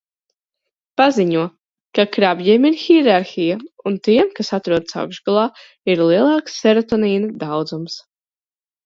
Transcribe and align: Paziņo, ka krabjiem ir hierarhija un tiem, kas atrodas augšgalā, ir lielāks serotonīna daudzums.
Paziņo, 0.99 1.41
ka 1.99 2.05
krabjiem 2.15 2.65
ir 2.69 2.79
hierarhija 2.83 3.57
un 3.91 3.99
tiem, 4.07 4.31
kas 4.39 4.49
atrodas 4.59 4.97
augšgalā, 5.03 5.45
ir 5.95 6.03
lielāks 6.13 6.57
serotonīna 6.63 7.31
daudzums. 7.45 8.01